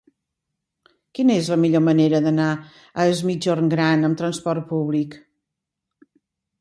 [1.17, 2.47] Quina és la millor manera d'anar
[3.03, 5.15] a Es Migjorn Gran amb transport públic?